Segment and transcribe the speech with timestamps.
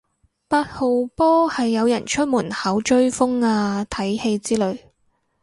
[0.47, 4.79] 八號波係有人出門口追風啊睇戲之類